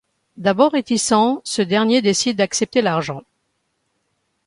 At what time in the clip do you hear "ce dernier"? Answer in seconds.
1.43-2.01